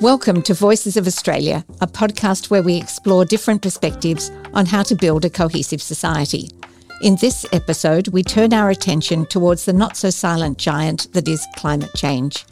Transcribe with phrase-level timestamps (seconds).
[0.00, 4.94] Welcome to Voices of Australia, a podcast where we explore different perspectives on how to
[4.94, 6.50] build a cohesive society.
[7.02, 11.44] In this episode, we turn our attention towards the not so silent giant that is
[11.56, 12.46] climate change.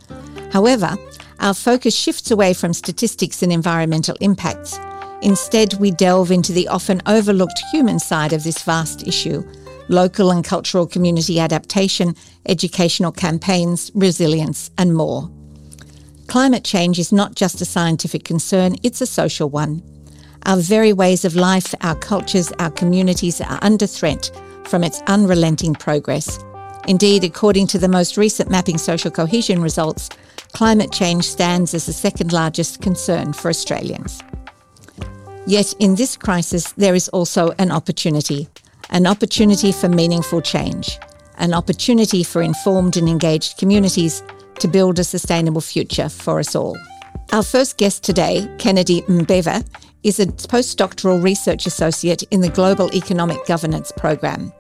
[0.53, 0.97] However,
[1.39, 4.81] our focus shifts away from statistics and environmental impacts.
[5.23, 9.45] Instead, we delve into the often overlooked human side of this vast issue
[9.89, 12.17] local and cultural community adaptation,
[12.49, 15.31] educational campaigns, resilience, and more.
[16.27, 19.83] Climate change is not just a scientific concern, it's a social one.
[20.45, 24.31] Our very ways of life, our cultures, our communities are under threat
[24.65, 26.39] from its unrelenting progress.
[26.89, 30.09] Indeed, according to the most recent Mapping Social Cohesion results,
[30.53, 34.23] climate change stands as the second largest concern for Australians.
[35.47, 38.49] Yet in this crisis, there is also an opportunity
[38.91, 41.01] an opportunity for meaningful change,
[41.39, 44.23] an opportunity for informed and engaged communities
[44.61, 46.77] to build a sustainable future for us all.
[47.33, 49.67] Our first guest today, Kennedy Mbeva,
[50.03, 54.53] is a postdoctoral research associate in the Global Economic Governance Program.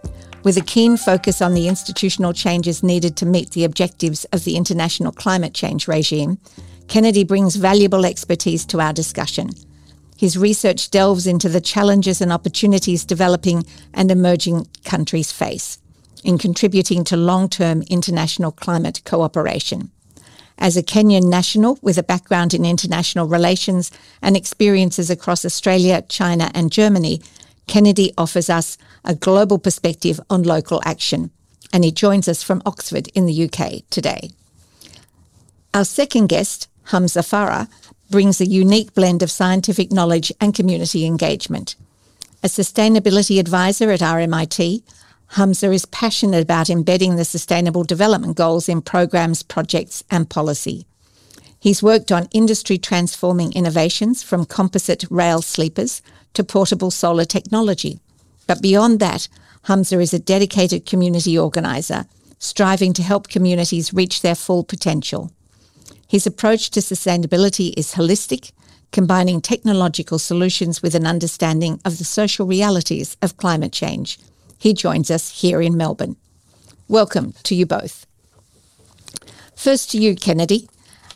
[0.43, 4.57] With a keen focus on the institutional changes needed to meet the objectives of the
[4.57, 6.39] international climate change regime,
[6.89, 9.51] Kennedy brings valuable expertise to our discussion.
[10.17, 15.79] His research delves into the challenges and opportunities developing and emerging countries face
[16.27, 19.91] in contributing to long term international climate cooperation.
[20.59, 26.51] As a Kenyan national with a background in international relations and experiences across Australia, China,
[26.53, 27.23] and Germany,
[27.69, 31.31] Kennedy offers us a global perspective on local action.
[31.73, 34.31] And he joins us from Oxford in the UK today.
[35.75, 37.69] Our second guest, Hamza Farah,
[38.11, 41.77] brings a unique blend of scientific knowledge and community engagement.
[42.43, 44.83] A sustainability advisor at RMIT,
[45.31, 50.87] Hamza is passionate about embedding the Sustainable Development Goals in programs, projects, and policy.
[51.59, 56.01] He's worked on industry transforming innovations from composite rail sleepers
[56.35, 57.99] to portable solar technology.
[58.47, 59.29] But beyond that,
[59.63, 62.07] Hamza is a dedicated community organiser,
[62.39, 65.33] striving to help communities reach their full potential.
[66.07, 68.53] His approach to sustainability is holistic,
[68.93, 74.19] combining technological solutions with an understanding of the social realities of climate change
[74.59, 76.17] he joins us here in Melbourne.
[76.89, 78.07] Welcome to you both.
[79.55, 80.69] First to you, Kennedy.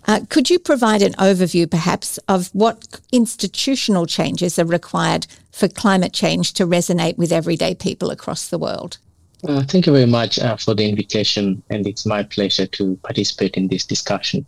[0.06, 6.12] Uh, could you provide an overview, perhaps, of what institutional changes are required for climate
[6.12, 8.98] change to resonate with everyday people across the world?
[9.46, 13.54] Uh, thank you very much uh, for the invitation, and it's my pleasure to participate
[13.56, 14.44] in this discussion.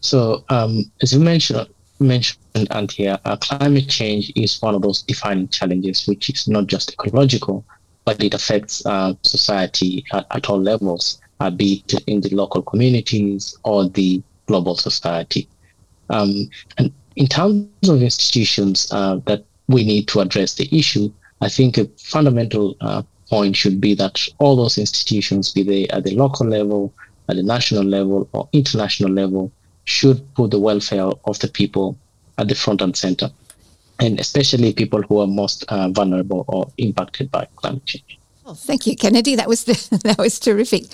[0.00, 1.66] So, um, as you mentioned,
[1.98, 2.38] mentioned
[2.70, 7.64] Anthea, uh, climate change is one of those defining challenges, which is not just ecological,
[8.04, 12.62] but it affects uh, society at, at, all levels, uh, be it in the local
[12.62, 15.48] communities or the global society.
[16.10, 21.48] Um, and in terms of institutions uh, that we need to address the issue, I
[21.48, 26.14] think a fundamental uh, point should be that all those institutions, be they at the
[26.14, 26.92] local level,
[27.28, 29.50] at the national level, or international level,
[29.84, 31.96] should put the welfare of the people
[32.38, 33.30] at the front and center
[34.00, 38.18] and especially people who are most uh, vulnerable or impacted by climate change.
[38.46, 39.36] Oh, thank you, Kennedy.
[39.36, 40.84] That was the, that was terrific.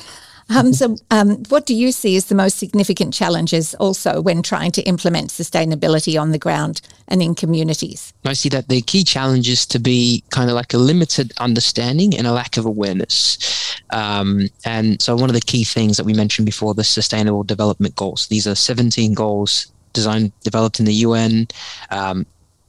[0.51, 4.73] Um, so, um, what do you see as the most significant challenges also when trying
[4.73, 8.13] to implement sustainability on the ground and in communities?
[8.25, 12.17] I see that the key challenge is to be kind of like a limited understanding
[12.17, 13.79] and a lack of awareness.
[13.91, 17.95] Um, and so, one of the key things that we mentioned before the Sustainable Development
[17.95, 21.47] Goals, these are 17 goals designed, developed in the UN.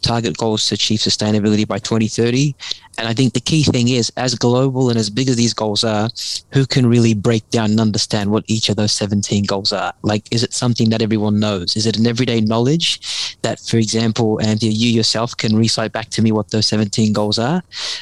[0.01, 2.56] Target goals to achieve sustainability by 2030.
[2.97, 5.84] And I think the key thing is, as global and as big as these goals
[5.84, 6.09] are,
[6.51, 9.94] who can really break down and understand what each of those 17 goals are?
[10.01, 11.75] Like, is it something that everyone knows?
[11.75, 16.21] Is it an everyday knowledge that, for example, Anthea, you yourself can recite back to
[16.21, 17.62] me what those 17 goals are?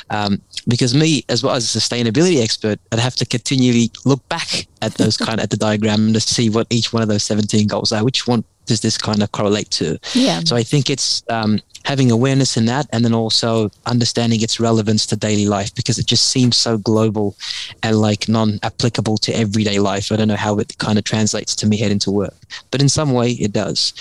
[0.10, 4.68] Um, because me, as well as a sustainability expert, I'd have to continually look back
[4.82, 7.68] at those kind of at the diagram to see what each one of those 17
[7.68, 8.04] goals are.
[8.04, 10.00] Which one does this kind of correlate to?
[10.14, 10.40] Yeah.
[10.46, 15.06] So I think it's um, having awareness in that and then also understanding its relevance
[15.08, 17.36] to daily life because it just seems so global
[17.84, 20.12] and like non-applicable to everyday life.
[20.12, 22.38] I don't know how it kind of translates to me heading to work,
[22.72, 23.94] but in some way it does.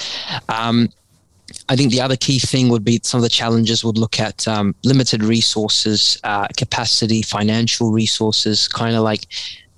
[0.48, 0.90] Um,
[1.70, 4.46] I think the other key thing would be some of the challenges would look at
[4.46, 9.26] um, limited resources, uh, capacity, financial resources, kind of like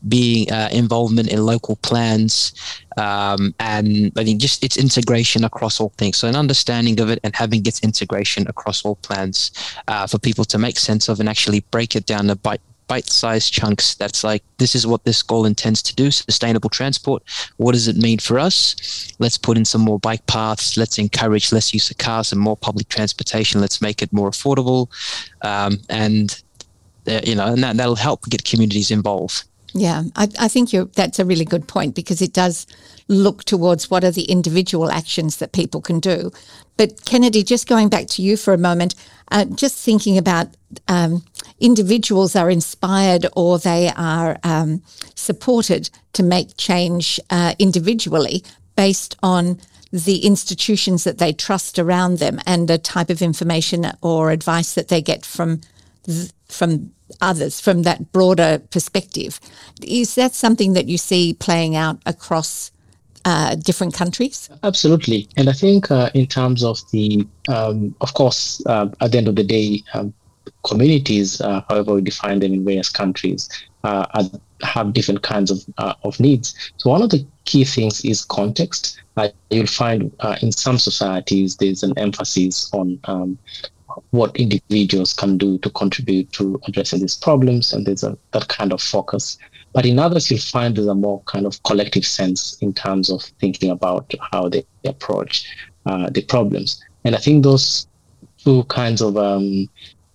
[0.09, 2.53] being uh, involvement in local plans
[3.01, 6.19] um, and I think just its integration across all things.
[6.19, 9.51] So an understanding of it and having its integration across all plans
[9.89, 13.53] uh, for people to make sense of and actually break it down to bite bite-sized
[13.53, 13.95] chunks.
[13.95, 17.23] That's like this is what this goal intends to do: sustainable transport.
[17.57, 19.15] What does it mean for us?
[19.19, 20.77] Let's put in some more bike paths.
[20.77, 23.61] Let's encourage less use of cars and more public transportation.
[23.61, 24.89] Let's make it more affordable,
[25.43, 26.43] um, and
[27.07, 29.45] uh, you know, and that that'll help get communities involved.
[29.73, 32.67] Yeah, I, I think that's a really good point because it does
[33.09, 36.31] look towards what are the individual actions that people can do.
[36.77, 38.95] But Kennedy, just going back to you for a moment,
[39.31, 40.49] uh, just thinking about
[40.89, 41.25] um,
[41.61, 44.83] individuals are inspired or they are um,
[45.15, 48.43] supported to make change uh, individually
[48.77, 49.61] based on
[49.93, 54.89] the institutions that they trust around them and the type of information or advice that
[54.89, 55.61] they get from
[56.51, 59.41] from others from that broader perspective.
[59.83, 62.71] Is that something that you see playing out across
[63.25, 64.49] uh, different countries?
[64.63, 65.29] Absolutely.
[65.37, 69.29] And I think uh, in terms of the, um, of course, uh, at the end
[69.29, 70.15] of the day, um,
[70.65, 73.49] communities, uh, however we define them in various countries,
[73.85, 74.29] uh,
[74.63, 76.55] have different kinds of, uh, of needs.
[76.77, 78.99] So one of the key things is context.
[79.51, 83.39] you'll find in some societies there's an emphasis on um,
[84.11, 88.73] what individuals can do to contribute to addressing these problems, and there's a, that kind
[88.73, 89.39] of focus.
[89.73, 93.23] But in others, you'll find there's a more kind of collective sense in terms of
[93.41, 95.47] thinking about how they approach
[95.87, 96.83] uh, the problems.
[97.05, 97.87] And I think those
[98.39, 99.69] two kinds of um,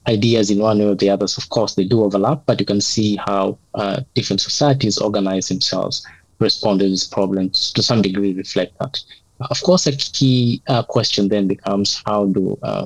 [0.07, 2.81] ideas in one way or the others, of course, they do overlap, but you can
[2.81, 6.05] see how uh, different societies organize themselves
[6.39, 8.99] respond to these problems to some degree reflect that.
[9.39, 12.85] Of course, a key uh, question then becomes how do uh,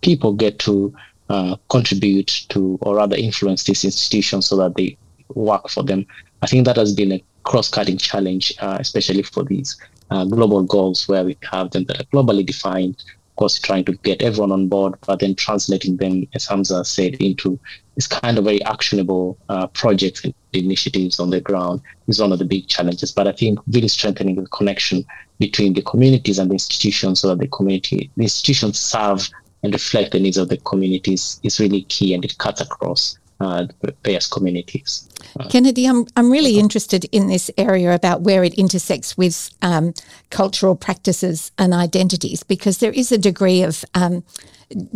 [0.00, 0.94] people get to
[1.28, 4.96] uh, contribute to or rather influence these institutions so that they
[5.34, 6.06] work for them.
[6.42, 9.80] I think that has been a cross-cutting challenge, uh, especially for these
[10.10, 12.96] uh, global goals where we have them that are globally defined.
[13.30, 17.14] Of course, trying to get everyone on board, but then translating them, as Hamza said,
[17.14, 17.58] into
[17.94, 22.38] this kind of very actionable uh, projects and initiatives on the ground is one of
[22.38, 23.12] the big challenges.
[23.12, 25.06] But I think really strengthening the connection
[25.38, 29.30] between the communities and the institutions so that the community, the institutions serve
[29.62, 33.66] and reflect the needs of the communities is really key and it cuts across uh,
[34.04, 35.08] various communities.
[35.38, 39.94] Uh, Kennedy, I'm, I'm really interested in this area about where it intersects with um,
[40.28, 44.24] cultural practices and identities because there is a degree of um,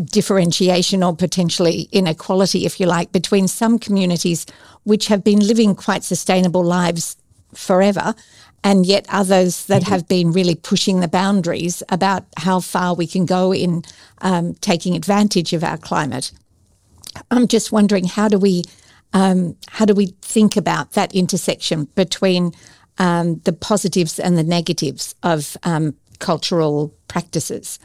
[0.05, 4.47] differentiation or potentially inequality, if you like, between some communities
[4.85, 7.17] which have been living quite sustainable lives
[7.55, 8.15] forever
[8.65, 9.93] and yet others that mm-hmm.
[9.93, 13.85] have been really pushing the boundaries about how far we can go in
[14.23, 16.33] um, taking advantage of our climate.
[17.31, 18.65] I'm just wondering how do we
[19.13, 22.53] um, how do we think about that intersection between
[22.99, 27.79] um, the positives and the negatives of um, cultural practices?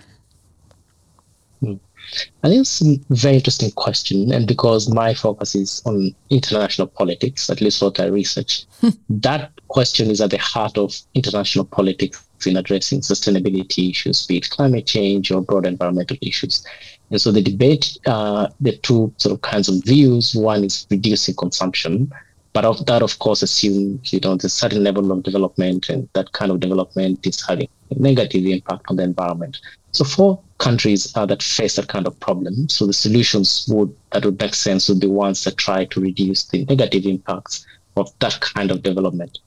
[2.09, 2.45] Hmm.
[2.45, 4.31] I think it's a very interesting question.
[4.31, 8.65] And because my focus is on international politics, at least what I research,
[9.09, 14.49] that question is at the heart of international politics in addressing sustainability issues, be it
[14.49, 16.65] climate change or broad environmental issues.
[17.11, 21.35] And so the debate, uh, the two sort of kinds of views, one is reducing
[21.35, 22.11] consumption,
[22.53, 26.31] but of that, of course, assumes you know a certain level of development, and that
[26.31, 29.59] kind of development is having a negative impact on the environment.
[29.91, 34.39] So for countries that face that kind of problem, so the solutions would that would
[34.39, 37.65] make sense would be ones that try to reduce the negative impacts
[37.97, 39.39] of that kind of development.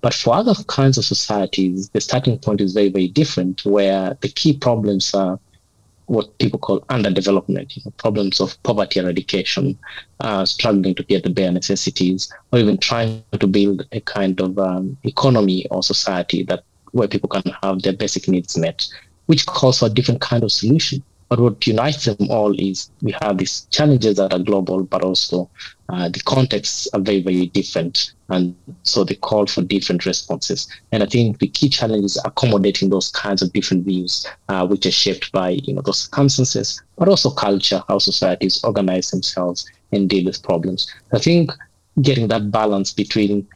[0.00, 4.28] But for other kinds of societies, the starting point is very, very different, where the
[4.28, 5.38] key problems are
[6.06, 9.78] what people call underdevelopment, you know, problems of poverty eradication,
[10.20, 14.58] uh, struggling to get the bare necessities, or even trying to build a kind of
[14.58, 18.88] um, economy or society that where people can have their basic needs met
[19.30, 21.00] which calls for a different kind of solution.
[21.28, 25.48] But what unites them all is we have these challenges that are global, but also
[25.88, 28.12] uh, the contexts are very, very different.
[28.28, 30.66] And so they call for different responses.
[30.90, 34.84] And I think the key challenge is accommodating those kinds of different views, uh, which
[34.86, 40.10] are shaped by you know those circumstances, but also culture, how societies organize themselves and
[40.10, 40.92] deal with problems.
[41.12, 41.52] I think
[42.02, 43.46] getting that balance between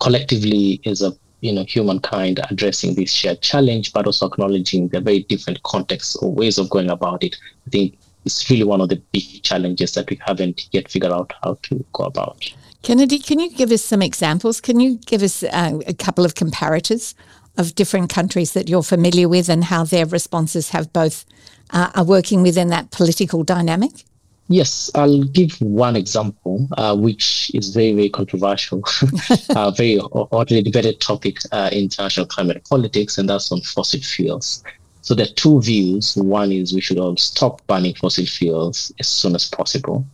[0.00, 1.12] collectively is a
[1.44, 6.32] you know humankind addressing this shared challenge, but also acknowledging the very different contexts or
[6.32, 7.36] ways of going about it.
[7.66, 11.34] I think it's really one of the big challenges that we haven't yet figured out
[11.42, 12.50] how to go about.
[12.82, 14.62] Kennedy, can you give us some examples?
[14.62, 17.14] Can you give us uh, a couple of comparators
[17.58, 21.26] of different countries that you're familiar with and how their responses have both
[21.70, 24.04] uh, are working within that political dynamic?
[24.48, 28.82] Yes, I'll give one example, uh, which is very, very controversial,
[29.56, 34.62] uh, very hotly debated topic uh, in international climate politics, and that's on fossil fuels.
[35.00, 36.16] So there are two views.
[36.16, 40.06] One is we should all stop burning fossil fuels as soon as possible.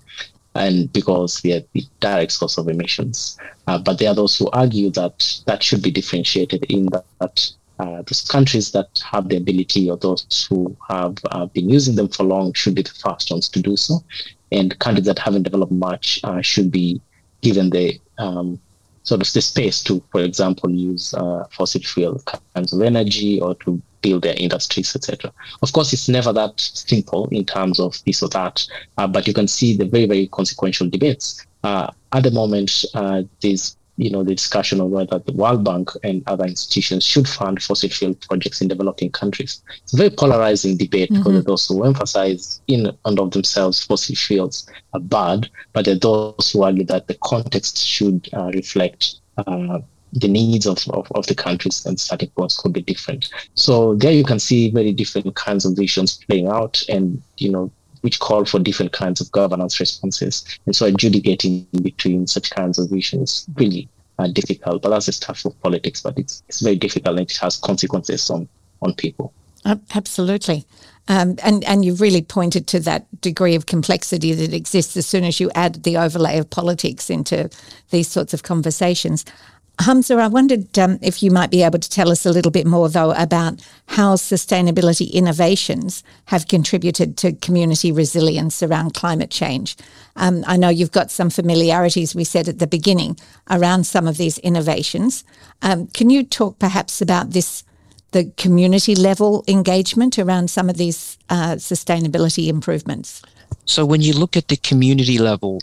[0.55, 3.39] and because they are the direct source of emissions.
[3.67, 6.87] Uh, but there are those who argue that that should be differentiated in
[7.21, 11.95] that uh, those countries that have the ability or those who have uh, been using
[11.95, 14.05] them for long should be the first ones to do so.
[14.53, 17.01] And countries that haven't developed much uh, should be
[17.41, 18.61] given the um,
[19.03, 22.23] sort of the space to, for example, use uh, fossil fuel
[22.55, 25.33] kinds of energy or to build their industries, etc.
[25.63, 28.67] Of course, it's never that simple in terms of this or that,
[28.99, 31.47] uh, but you can see the very, very consequential debates.
[31.65, 32.85] Uh, at the moment,
[33.41, 37.63] there's you know the discussion of whether the World Bank and other institutions should fund
[37.63, 39.63] fossil fuel projects in developing countries.
[39.83, 41.23] It's a very polarizing debate mm-hmm.
[41.23, 45.99] because those who emphasize in and of themselves fossil fuels are bad, but there are
[45.99, 49.81] those who argue that the context should uh, reflect uh,
[50.15, 53.31] the needs of, of, of, the countries and starting points could be different.
[53.55, 57.71] So there you can see very different kinds of visions playing out and, you know,
[58.01, 60.45] which call for different kinds of governance responses.
[60.67, 63.89] And so adjudicating between such kinds of visions really
[64.29, 64.83] difficult.
[64.83, 68.29] But that's the stuff of politics, but it's, it's very difficult and it has consequences
[68.31, 68.49] on,
[68.83, 69.33] on people.
[69.95, 70.65] Absolutely.
[71.09, 75.25] Um, and, and you've really pointed to that degree of complexity that exists as soon
[75.25, 77.51] as you add the overlay of politics into
[77.91, 79.25] these sorts of conversations.
[79.81, 82.67] Hamza, I wondered um, if you might be able to tell us a little bit
[82.67, 89.77] more, though, about how sustainability innovations have contributed to community resilience around climate change.
[90.17, 93.19] Um, I know you've got some familiarities, we said at the beginning,
[93.49, 95.25] around some of these innovations.
[95.63, 97.65] Um, can you talk perhaps about this,
[98.11, 103.23] the community level engagement around some of these uh, sustainability improvements?
[103.65, 105.63] So, when you look at the community level,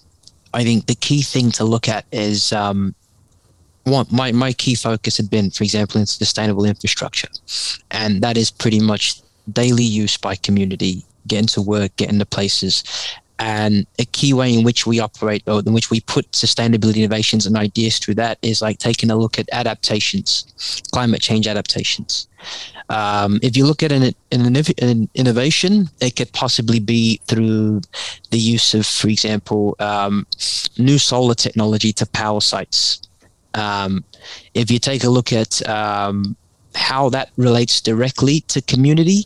[0.54, 2.96] I think the key thing to look at is um,
[3.88, 7.30] my, my key focus had been, for example, in sustainable infrastructure.
[7.92, 12.84] And that is pretty much daily use by community, getting to work, getting to places.
[13.40, 17.46] And a key way in which we operate or in which we put sustainability innovations
[17.46, 22.28] and ideas through that is like taking a look at adaptations, climate change adaptations.
[22.90, 27.82] Um, if you look at an, an, an, innovation, it could possibly be through
[28.32, 30.26] the use of, for example, um,
[30.80, 33.08] new solar technology to power sites
[33.54, 34.04] um,
[34.54, 36.36] if you take a look at um,
[36.76, 39.26] how that relates directly to community,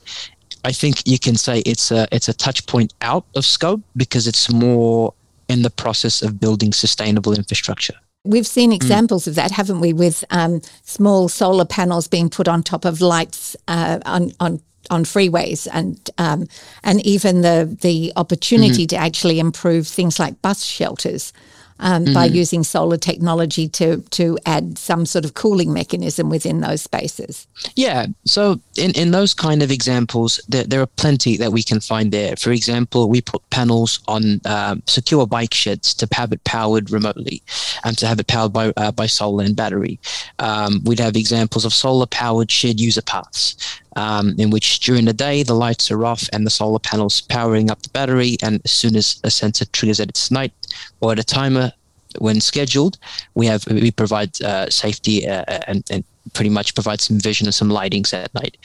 [0.63, 4.27] I think you can say it's a it's a touch point out of scope because
[4.27, 5.13] it's more
[5.49, 7.95] in the process of building sustainable infrastructure.
[8.23, 8.75] We've seen mm.
[8.75, 9.27] examples mm.
[9.27, 13.55] of that, haven't we, with um, small solar panels being put on top of lights
[13.67, 16.47] uh, on on on freeways and um,
[16.83, 18.95] and even the the opportunity mm-hmm.
[18.95, 21.33] to actually improve things like bus shelters
[21.81, 22.13] um, mm-hmm.
[22.13, 27.47] by using solar technology to to add some sort of cooling mechanism within those spaces.
[27.75, 28.07] Yeah.
[28.25, 32.11] So in, in those kind of examples, there, there are plenty that we can find
[32.11, 32.35] there.
[32.35, 37.41] For example, we put panels on um, secure bike sheds to have it powered remotely
[37.83, 39.99] and to have it powered by uh, by solar and battery.
[40.39, 43.80] Um, we'd have examples of solar powered shared user paths.
[43.97, 47.69] Um, in which during the day the lights are off and the solar panels powering
[47.69, 50.53] up the battery, and as soon as a sensor triggers at its night
[51.01, 51.73] or at a timer,
[52.19, 52.97] when scheduled,
[53.35, 57.53] we have we provide uh, safety uh, and, and pretty much provide some vision and
[57.53, 58.57] some lightings at night.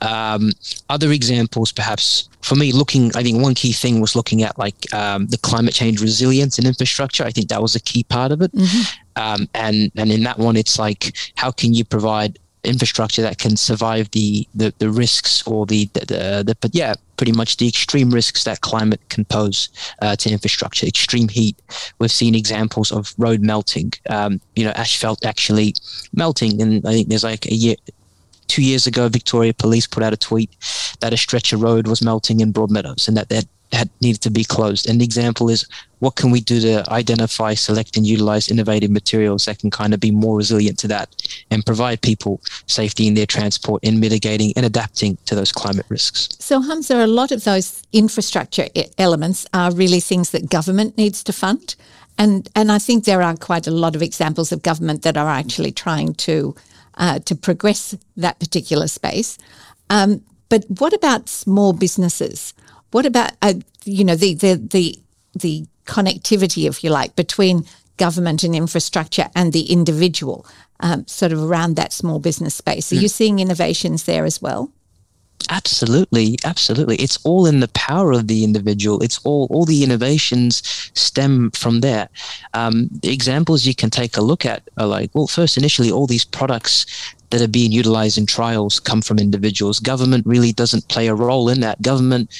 [0.00, 0.52] Um,
[0.88, 4.92] other examples, perhaps for me, looking, I think one key thing was looking at like
[4.94, 7.24] um, the climate change resilience and infrastructure.
[7.24, 8.52] I think that was a key part of it.
[8.52, 9.22] Mm-hmm.
[9.22, 13.56] Um, and and in that one, it's like how can you provide infrastructure that can
[13.56, 16.00] survive the the, the risks or the the,
[16.46, 19.68] the, the yeah pretty much the extreme risks that climate can pose
[20.02, 20.86] uh, to infrastructure.
[20.86, 21.56] Extreme heat.
[21.98, 23.92] We've seen examples of road melting.
[24.08, 25.74] Um, you know asphalt actually
[26.12, 26.60] melting.
[26.60, 27.76] And i think there's like a year
[28.46, 30.50] two years ago victoria police put out a tweet
[31.00, 34.30] that a stretch of road was melting in broadmeadows and that that had needed to
[34.30, 34.88] be closed.
[34.88, 35.66] And the example is
[35.98, 40.00] what can we do to identify, select, and utilize innovative materials that can kind of
[40.00, 41.08] be more resilient to that
[41.50, 46.28] and provide people safety in their transport in mitigating and adapting to those climate risks.
[46.38, 51.32] So, Hamza, a lot of those infrastructure elements are really things that government needs to
[51.32, 51.74] fund.
[52.16, 55.28] And, and I think there are quite a lot of examples of government that are
[55.28, 56.54] actually trying to
[56.98, 59.38] uh, to progress that particular space.
[59.88, 62.54] Um, but what about small businesses?
[62.90, 63.54] What about uh,
[63.84, 64.98] you know the the the
[65.34, 67.64] the connectivity, if you like, between
[67.96, 70.46] government and infrastructure and the individual,
[70.80, 72.92] um, sort of around that small business space?
[72.92, 73.02] Are mm.
[73.02, 74.70] you seeing innovations there as well?
[75.50, 76.96] Absolutely, absolutely.
[76.96, 79.02] It's all in the power of the individual.
[79.02, 80.62] It's all all the innovations
[80.94, 82.08] stem from there.
[82.54, 86.06] Um, the examples you can take a look at are like, well, first initially, all
[86.06, 86.86] these products
[87.30, 89.80] that are being utilized in trials come from individuals.
[89.80, 91.80] Government really doesn't play a role in that.
[91.82, 92.30] Government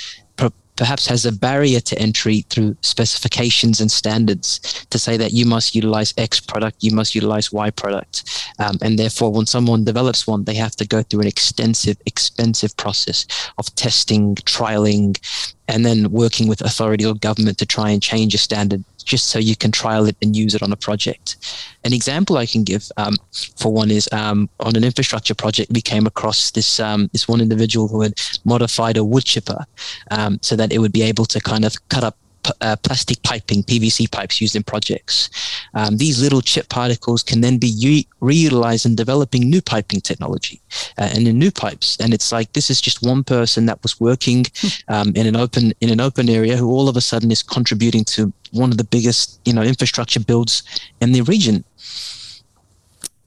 [0.79, 5.75] perhaps has a barrier to entry through specifications and standards to say that you must
[5.75, 8.49] utilize X product, you must utilize Y product.
[8.61, 12.77] Um, and therefore, when someone develops one, they have to go through an extensive, expensive
[12.77, 13.27] process
[13.59, 15.19] of testing, trialing,
[15.67, 19.39] and then working with authority or government to try and change a standard just so
[19.39, 21.37] you can trial it and use it on a project.
[21.85, 23.17] An example I can give um,
[23.57, 27.41] for one is um, on an infrastructure project, we came across this um, this one
[27.41, 29.65] individual who had modified a wood chipper
[30.11, 32.17] um, so that it would be able to kind of cut up
[32.61, 35.31] uh, plastic piping, PVC pipes used in projects.
[35.75, 40.61] Um, these little chip particles can then be u- reutilized in developing new piping technology
[40.99, 41.97] uh, and in new pipes.
[42.01, 44.69] And it's like this is just one person that was working hmm.
[44.89, 48.05] um, in an open in an open area who all of a sudden is contributing
[48.05, 50.63] to one of the biggest you know infrastructure builds
[51.01, 51.65] in the region.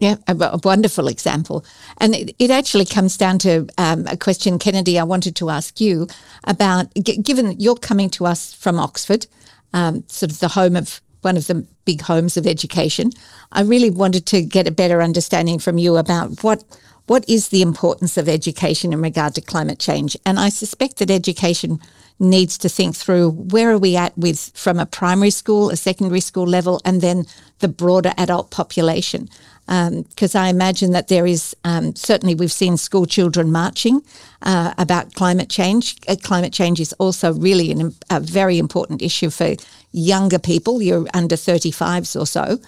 [0.01, 1.63] Yeah, a, wonderful example.
[2.00, 5.79] And it, it actually comes down to um, a question, Kennedy, I wanted to ask
[5.79, 6.08] you
[6.46, 9.27] about given you're coming to us from Oxford,
[9.74, 13.12] um, sort of the home of one of the big homes of education.
[13.51, 16.63] I really wanted to get a better understanding from you about what
[17.05, 20.17] what is the importance of education in regard to climate change.
[20.25, 21.79] And I suspect that education
[22.20, 26.22] needs to think through where are we at with from a primary school, a secondary
[26.22, 27.25] school level, and then
[27.60, 29.29] the broader adult population
[29.72, 34.01] because um, I imagine that there is um, certainly we've seen school children marching
[34.42, 35.96] uh, about climate change.
[36.10, 39.56] Uh, climate change is also really an, a very important issue for
[39.94, 40.82] younger people.
[40.82, 42.60] You're under 35s or so,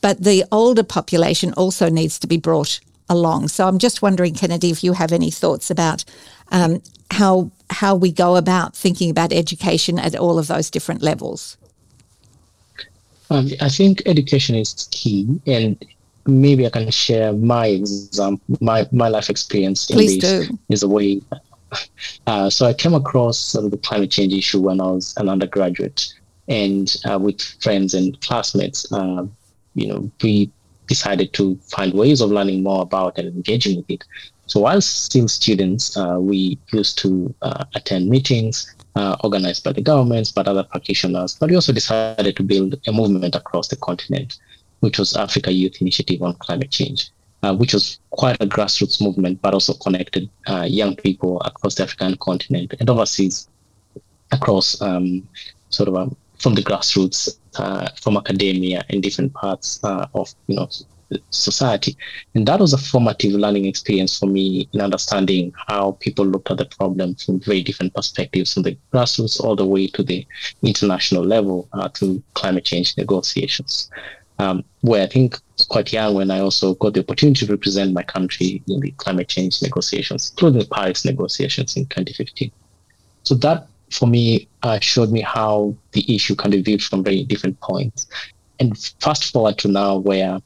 [0.00, 3.48] but the older population also needs to be brought along.
[3.48, 6.04] So I'm just wondering, Kennedy, if you have any thoughts about
[6.50, 11.56] um, how how we go about thinking about education at all of those different levels.
[13.30, 15.76] Um, I think education is key, and
[16.28, 20.58] maybe I can share my example, my, my life experience in Please this do.
[20.70, 21.20] is a way.
[22.26, 25.28] Uh, so I came across sort of the climate change issue when I was an
[25.28, 26.14] undergraduate,
[26.48, 29.26] and uh, with friends and classmates, uh,
[29.74, 30.50] you know, we
[30.86, 34.04] decided to find ways of learning more about and engaging with it.
[34.46, 39.82] So while still students, uh, we used to uh, attend meetings uh, organized by the
[39.82, 41.36] governments, but other practitioners.
[41.38, 44.38] But we also decided to build a movement across the continent
[44.80, 47.10] which was Africa Youth Initiative on Climate Change,
[47.42, 51.84] uh, which was quite a grassroots movement, but also connected uh, young people across the
[51.84, 53.48] African continent and overseas
[54.32, 55.26] across um,
[55.70, 60.56] sort of um, from the grassroots, uh, from academia in different parts uh, of you
[60.56, 60.68] know
[61.30, 61.96] society.
[62.34, 66.58] And that was a formative learning experience for me in understanding how people looked at
[66.58, 70.26] the problem from very different perspectives, from the grassroots all the way to the
[70.62, 73.90] international level uh, to climate change negotiations
[74.38, 78.02] um, where I think quite young when I also got the opportunity to represent my
[78.02, 82.50] country in the climate change negotiations, including the Paris negotiations in 2015.
[83.24, 87.24] So that for me uh, showed me how the issue can be viewed from very
[87.24, 88.06] different points.
[88.60, 90.40] And fast forward to now where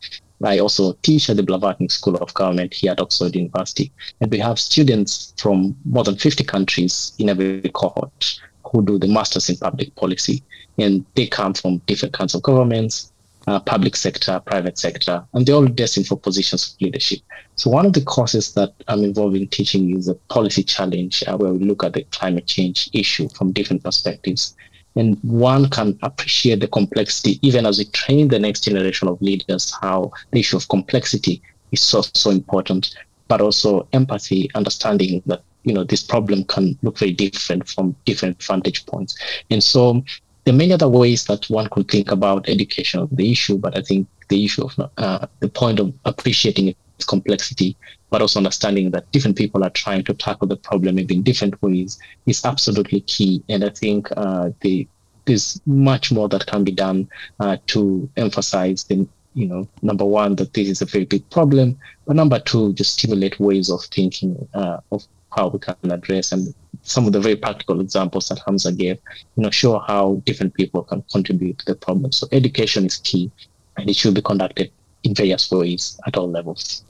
[0.44, 3.92] I also teach at the Blavatnik School of Government here at Oxford University.
[4.20, 9.08] And we have students from more than 50 countries in every cohort who do the
[9.08, 10.42] Masters in Public Policy.
[10.78, 13.11] And they come from different kinds of governments,
[13.46, 17.20] uh, public sector, private sector, and they're all destined for positions of leadership.
[17.56, 21.36] So one of the courses that I'm involved in teaching is a policy challenge uh,
[21.36, 24.56] where we look at the climate change issue from different perspectives.
[24.94, 29.72] And one can appreciate the complexity, even as we train the next generation of leaders,
[29.80, 32.94] how the issue of complexity is so, so important,
[33.28, 38.42] but also empathy, understanding that you know this problem can look very different from different
[38.42, 39.16] vantage points.
[39.50, 40.04] And so
[40.44, 43.78] there are many other ways that one could think about education of the issue, but
[43.78, 47.76] I think the issue of uh, the point of appreciating its complexity,
[48.10, 51.98] but also understanding that different people are trying to tackle the problem in different ways
[52.26, 53.42] is absolutely key.
[53.48, 54.88] And I think uh, the,
[55.26, 60.36] there's much more that can be done uh, to emphasize the you know, number one,
[60.36, 64.46] that this is a very big problem, but number two, just stimulate ways of thinking
[64.52, 68.72] uh, of how we can address and some of the very practical examples that Hamza
[68.72, 68.98] gave,
[69.36, 72.12] you know, show how different people can contribute to the problem.
[72.12, 73.30] So education is key
[73.76, 74.70] and it should be conducted
[75.04, 76.84] in various ways at all levels.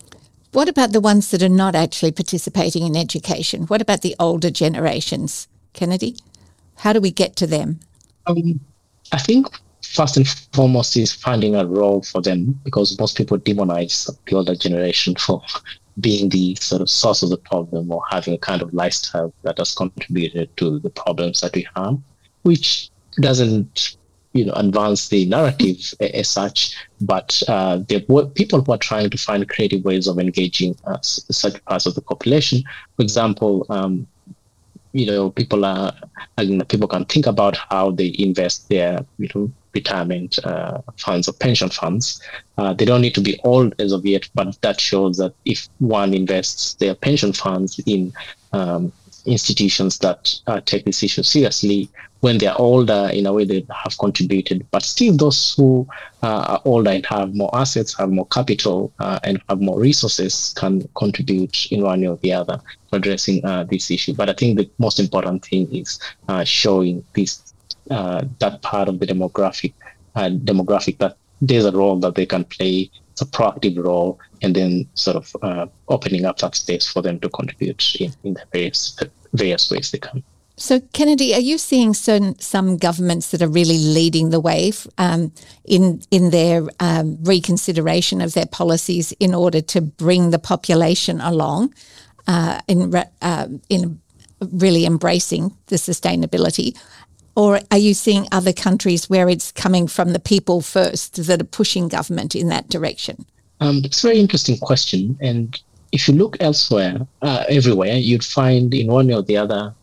[0.53, 3.63] What about the ones that are not actually participating in education?
[3.65, 6.17] What about the older generations, Kennedy?
[6.77, 7.81] How do we get to them?
[8.27, 8.61] Um,
[9.13, 9.47] I think
[9.83, 14.55] first and foremost is finding a role for them because most people demonize the older
[14.55, 15.43] generation for
[16.01, 19.59] being the sort of source of the problem or having a kind of lifestyle that
[19.59, 21.99] has contributed to the problems that we have,
[22.43, 23.97] which doesn't
[24.33, 29.19] you know advance the narrative as such, but uh, were people who are trying to
[29.19, 32.63] find creative ways of engaging uh, such parts of the population.
[32.97, 34.07] For example, um,
[34.93, 35.93] you know, people are,
[36.37, 41.33] and people can think about how they invest their, you know, retirement uh, funds or
[41.33, 42.21] pension funds.
[42.59, 45.69] Uh, they don't need to be old as of yet, but that shows that if
[45.79, 48.13] one invests their pension funds in
[48.53, 48.93] um,
[49.25, 51.89] institutions that uh, take this issue seriously,
[52.21, 54.65] when they're older, in a way they have contributed.
[54.71, 55.89] But still, those who
[56.23, 60.55] uh, are older and have more assets, have more capital, uh, and have more resources
[60.57, 62.59] can contribute in one way or the other
[62.91, 64.15] to addressing uh, this issue.
[64.15, 65.99] But I think the most important thing is
[66.45, 67.52] showing this
[67.91, 69.73] uh, that part of the demographic
[70.15, 72.91] uh, demographic that there's a role that they can play.
[73.11, 77.21] It's a proactive role, and then sort of uh, opening up that space for them
[77.21, 78.99] to contribute in, in the various
[79.35, 80.23] various ways they can.
[80.57, 85.33] So, Kennedy, are you seeing some, some governments that are really leading the way um,
[85.65, 91.75] in in their um, reconsideration of their policies in order to bring the population along
[92.27, 94.01] uh, in uh, in
[94.51, 96.77] really embracing the sustainability?
[97.35, 101.45] Or are you seeing other countries where it's coming from the people first that are
[101.45, 103.25] pushing government in that direction?
[103.61, 105.17] Um, it's a very interesting question.
[105.21, 105.59] And
[105.93, 109.75] if you look elsewhere, uh, everywhere, you'd find in one or the other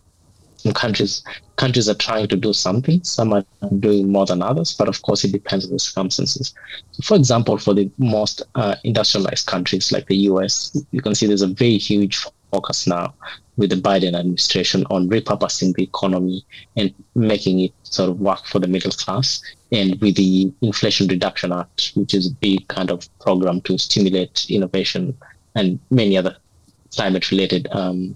[0.76, 1.24] countries,
[1.56, 3.04] countries are trying to do something.
[3.04, 3.46] Some are
[3.80, 6.54] doing more than others, but of course, it depends on the circumstances.
[6.92, 11.28] So for example, for the most uh, industrialized countries like the US, you can see
[11.28, 13.14] there's a very huge focus now
[13.58, 16.46] with the Biden administration on repurposing the economy
[16.78, 19.42] and making it sort of work for the middle class.
[19.72, 24.50] And with the Inflation Reduction Act, which is a big kind of program to stimulate
[24.50, 25.16] innovation
[25.56, 26.38] and many other
[26.96, 28.16] climate related um,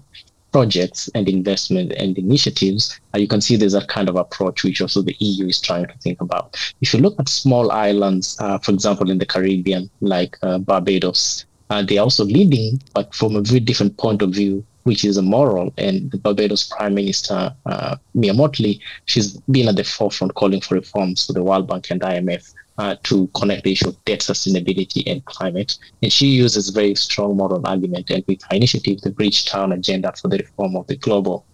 [0.54, 4.80] projects and investment and initiatives, uh, you can see there's a kind of approach which
[4.80, 6.56] also the EU is trying to think about.
[6.80, 11.44] If you look at small islands, uh, for example, in the Caribbean, like uh, Barbados,
[11.70, 15.72] uh, they're also leading, but from a very different point of view which is immoral.
[15.78, 20.74] And the Barbados Prime Minister, uh, Mia Mottley, she's been at the forefront calling for
[20.74, 25.02] reforms to the World Bank and IMF uh, to connect the issue of debt sustainability
[25.06, 25.78] and climate.
[26.02, 28.10] And she uses very strong moral argument.
[28.10, 31.46] And with her initiative, the Bridgetown Agenda for the Reform of the Global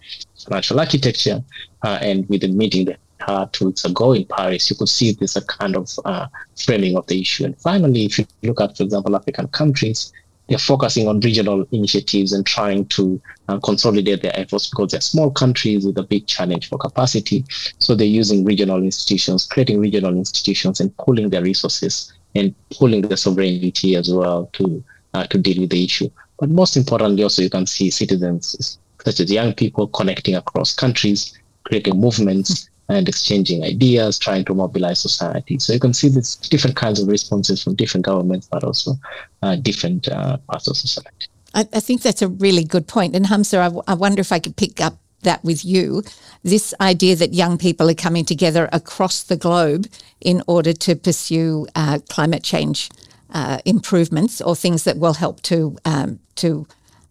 [0.45, 1.43] Financial Architecture,
[1.83, 5.13] uh, and with the meeting that had two weeks ago in Paris, you could see
[5.13, 7.45] this a kind of uh, framing of the issue.
[7.45, 10.13] And finally, if you look at, for example, African countries,
[10.49, 15.31] they're focusing on regional initiatives and trying to uh, consolidate their efforts because they're small
[15.31, 17.45] countries with a big challenge for capacity.
[17.79, 23.17] So they're using regional institutions, creating regional institutions, and pooling their resources and pooling their
[23.17, 24.83] sovereignty as well to
[25.15, 26.09] uh, to deal with the issue.
[26.39, 31.39] But most importantly, also you can see citizens such as young people connecting across countries,
[31.65, 35.59] creating movements, and exchanging ideas, trying to mobilize society.
[35.59, 38.95] So you can see these different kinds of responses from different governments, but also
[39.43, 41.29] uh, different uh, parts of society.
[41.55, 43.15] I, I, think that's a really good point.
[43.15, 46.03] And Hamza, I, w- I wonder if I could pick up that with you
[46.43, 49.87] this idea that young people are coming together across the globe
[50.21, 52.89] in order to pursue uh, climate change
[53.33, 56.67] uh, improvements or things that will help to um, to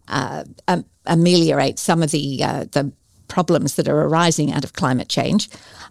[0.08, 2.92] um, ameliorate some of the uh, the
[3.30, 5.48] problems that are arising out of climate change.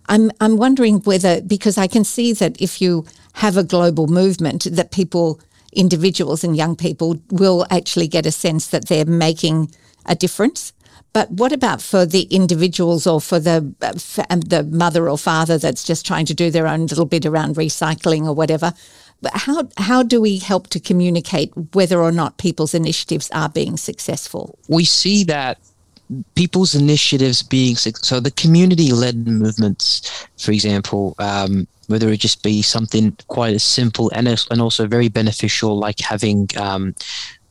[0.07, 4.67] I'm, I'm wondering whether, because I can see that if you have a global movement,
[4.71, 5.39] that people,
[5.73, 9.71] individuals and young people, will actually get a sense that they're making
[10.05, 10.73] a difference.
[11.13, 15.57] But what about for the individuals or for the for um, the mother or father
[15.57, 18.73] that's just trying to do their own little bit around recycling or whatever?
[19.33, 24.59] How how do we help to communicate whether or not people's initiatives are being successful?
[24.67, 25.57] We see that
[26.35, 32.61] people's initiatives being so the community led movements, for example, um, whether it just be
[32.61, 36.95] something quite as simple and and also very beneficial, like having um,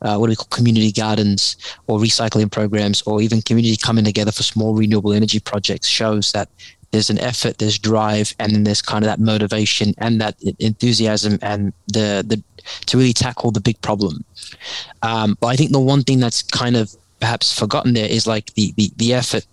[0.01, 4.31] uh, what do we call community gardens or recycling programs, or even community coming together
[4.31, 6.49] for small renewable energy projects, shows that
[6.91, 11.37] there's an effort, there's drive, and then there's kind of that motivation and that enthusiasm
[11.41, 12.41] and the the
[12.87, 14.23] to really tackle the big problem.
[15.01, 18.53] Um, but I think the one thing that's kind of perhaps forgotten there is like
[18.53, 19.45] the the, the effort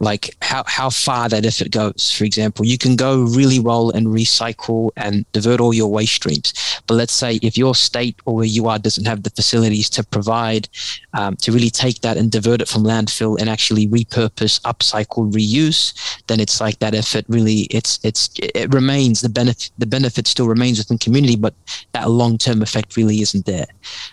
[0.00, 2.10] like how, how far that effort goes.
[2.10, 6.52] For example, you can go really well and recycle and divert all your waste streams.
[6.86, 10.04] But let's say if your state or where you are doesn't have the facilities to
[10.04, 10.68] provide,
[11.14, 15.94] um, to really take that and divert it from landfill and actually repurpose, upcycle, reuse,
[16.26, 20.48] then it's like that effort really, it's, it's, it remains the benefit, the benefit still
[20.48, 21.54] remains within community, but
[21.92, 23.66] that long-term effect really isn't there.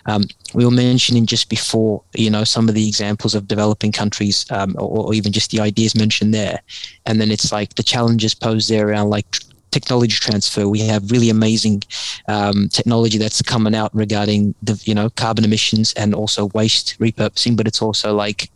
[0.06, 4.46] Um, we were mentioning just before, you know, some of the examples of developing countries
[4.50, 6.58] um, or, or even just the idea ideas mentioned there.
[7.06, 9.28] And then it's like the challenges posed there around like
[9.72, 10.68] technology transfer.
[10.68, 11.82] We have really amazing
[12.28, 17.56] um, technology that's coming out regarding the you know carbon emissions and also waste repurposing.
[17.56, 18.50] But it's also like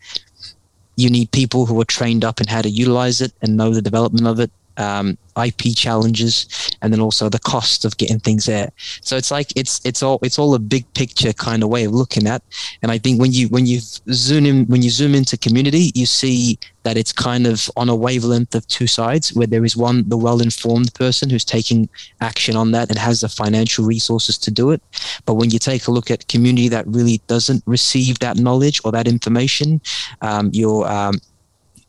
[0.97, 3.83] you need people who are trained up in how to utilize it and know the
[3.83, 6.47] development of it um, IP challenges,
[6.83, 8.71] and then also the cost of getting things there.
[9.03, 11.93] So it's like it's it's all it's all a big picture kind of way of
[11.93, 12.43] looking at.
[12.83, 16.07] And I think when you when you zoom in when you zoom into community, you
[16.07, 20.09] see that it's kind of on a wavelength of two sides, where there is one
[20.09, 21.89] the well informed person who's taking
[22.21, 24.83] action on that and has the financial resources to do it.
[25.25, 28.93] But when you take a look at community that really doesn't receive that knowledge or
[28.93, 29.81] that information,
[30.23, 31.21] um, you're um,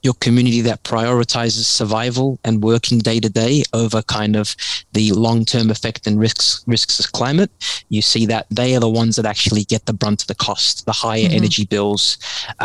[0.07, 4.55] your community that prioritizes survival and working day to day over kind of
[4.93, 7.51] the long term effect and risks risks of climate,
[7.89, 10.85] you see that they are the ones that actually get the brunt of the cost,
[10.85, 11.41] the higher mm-hmm.
[11.41, 12.17] energy bills,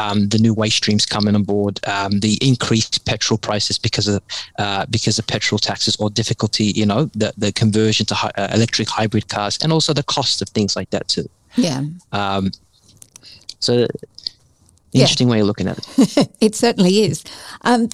[0.03, 4.23] um, the new waste streams coming on board, um, the increased petrol prices because of
[4.65, 8.49] uh, because of petrol taxes or difficulty, you know, the the conversion to hi- uh,
[8.55, 11.29] electric hybrid cars, and also the cost of things like that too.
[11.57, 11.83] Yeah.
[12.13, 12.53] Um,
[13.59, 13.87] so
[14.93, 15.33] Interesting yeah.
[15.33, 16.29] way of looking at it.
[16.41, 17.25] it certainly is.
[17.63, 17.89] Um,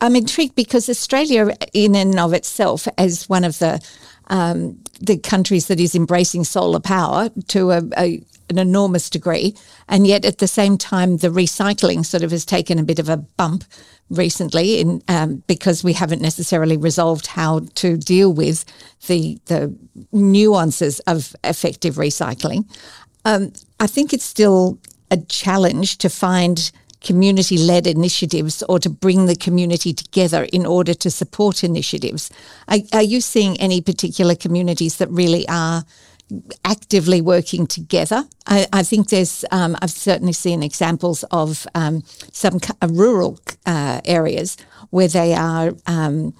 [0.00, 3.80] I'm intrigued because Australia, in and of itself, as one of the
[4.26, 9.54] um, the countries that is embracing solar power to a, a, an enormous degree,
[9.88, 13.08] and yet at the same time, the recycling sort of has taken a bit of
[13.08, 13.64] a bump
[14.10, 18.64] recently, in um, because we haven't necessarily resolved how to deal with
[19.06, 19.72] the the
[20.10, 22.64] nuances of effective recycling.
[23.24, 24.78] Um, I think it's still
[25.12, 26.72] a challenge to find
[27.02, 32.30] community led initiatives or to bring the community together in order to support initiatives.
[32.68, 35.84] Are, are, you seeing any particular communities that really are
[36.64, 38.24] actively working together?
[38.46, 44.00] I, I think there's, um, I've certainly seen examples of um, some uh, rural uh,
[44.04, 44.56] areas
[44.90, 45.72] where they are.
[45.86, 46.34] Um,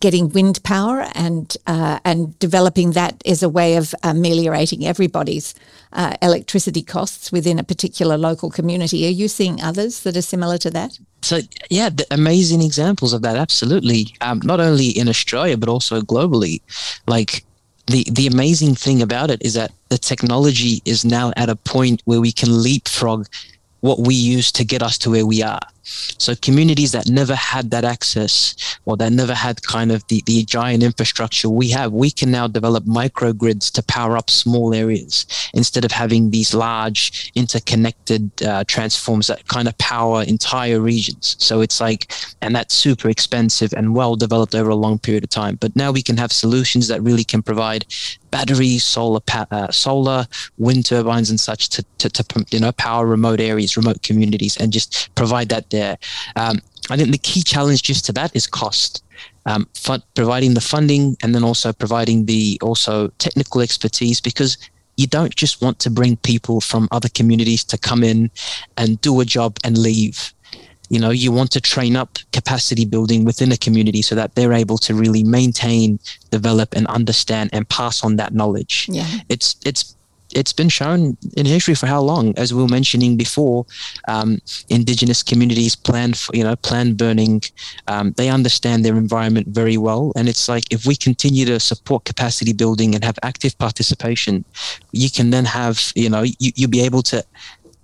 [0.00, 5.54] getting wind power and uh, and developing that as a way of ameliorating everybody's
[5.92, 9.06] uh, electricity costs within a particular local community.
[9.06, 10.98] Are you seeing others that are similar to that?
[11.22, 13.36] So yeah, amazing examples of that.
[13.36, 16.62] Absolutely, um, not only in Australia but also globally.
[17.06, 17.44] Like
[17.86, 22.02] the the amazing thing about it is that the technology is now at a point
[22.04, 23.26] where we can leapfrog
[23.80, 25.60] what we use to get us to where we are.
[26.18, 30.44] So communities that never had that access or that never had kind of the, the
[30.44, 35.84] giant infrastructure we have, we can now develop microgrids to power up small areas instead
[35.84, 41.36] of having these large interconnected uh, transforms that kind of power entire regions.
[41.38, 45.30] So it's like, and that's super expensive and well developed over a long period of
[45.30, 45.56] time.
[45.56, 47.86] But now we can have solutions that really can provide
[48.30, 50.26] batteries, solar, uh, solar,
[50.58, 54.72] wind turbines, and such to, to, to, you know power remote areas, remote communities, and
[54.72, 55.96] just provide that there.
[56.36, 56.56] Um,
[56.90, 59.04] I think the key challenge just to that is cost.
[59.46, 64.58] Um, fund, providing the funding and then also providing the also technical expertise because
[64.96, 68.30] you don't just want to bring people from other communities to come in
[68.76, 70.34] and do a job and leave
[70.90, 74.52] you know you want to train up capacity building within a community so that they're
[74.52, 75.98] able to really maintain
[76.30, 79.96] develop and understand and pass on that knowledge yeah it's it's
[80.34, 82.34] it's been shown in history for how long?
[82.36, 83.66] As we were mentioning before
[84.08, 84.38] um,
[84.68, 87.42] indigenous communities plan for, you know plan burning.
[87.88, 90.12] Um, they understand their environment very well.
[90.16, 94.44] And it's like if we continue to support capacity building and have active participation
[94.92, 97.24] you can then have you know you, you'll be able to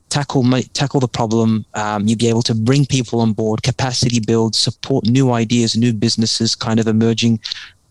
[0.09, 1.65] tackle tackle the problem.
[1.75, 5.93] Um, you'll be able to bring people on board, capacity build, support new ideas, new
[5.93, 7.41] businesses, kind of emerging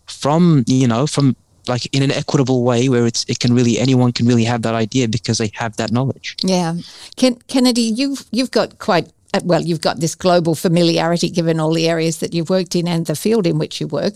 [0.06, 1.36] from you know from
[1.68, 4.74] like in an equitable way where it's it can really anyone can really have that
[4.74, 6.36] idea because they have that knowledge.
[6.42, 6.74] Yeah,
[7.16, 11.72] Ken, Kennedy, you've you've got quite uh, well, you've got this global familiarity given all
[11.72, 14.14] the areas that you've worked in and the field in which you work.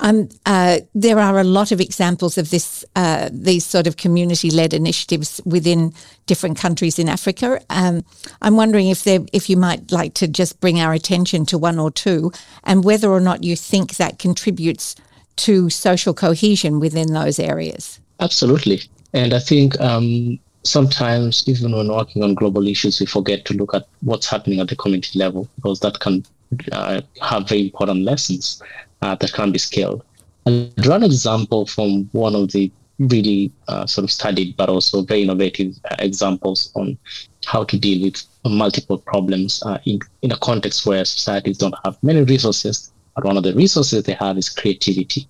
[0.00, 4.72] Um, uh, there are a lot of examples of this, uh, these sort of community-led
[4.72, 5.92] initiatives within
[6.26, 7.60] different countries in Africa.
[7.68, 8.04] Um,
[8.40, 11.78] I'm wondering if there, if you might like to just bring our attention to one
[11.78, 12.32] or two,
[12.64, 14.96] and whether or not you think that contributes
[15.36, 18.00] to social cohesion within those areas.
[18.20, 23.54] Absolutely, and I think um, sometimes even when working on global issues, we forget to
[23.54, 26.24] look at what's happening at the community level because that can
[26.72, 28.62] uh, have very important lessons
[29.02, 30.04] uh, that can be scaled.
[30.46, 35.02] And run an example from one of the really uh, sort of studied but also
[35.02, 36.98] very innovative uh, examples on
[37.46, 41.96] how to deal with multiple problems uh, in, in a context where societies don't have
[42.02, 45.28] many resources, but one of the resources they have is creativity.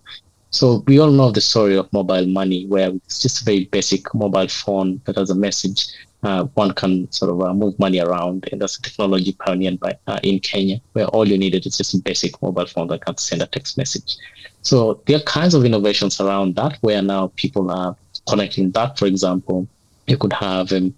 [0.51, 4.15] So we all know the story of mobile money, where it's just a very basic
[4.15, 5.87] mobile phone that has a message
[6.23, 8.49] uh, one can sort of uh, move money around.
[8.53, 11.95] And that's a technology pioneered by uh, in Kenya, where all you needed is just
[11.95, 14.17] a basic mobile phone that can send a text message.
[14.63, 17.97] So there are kinds of innovations around that, where now people are
[18.29, 18.99] connecting that.
[18.99, 19.67] For example,
[20.07, 20.93] you could have a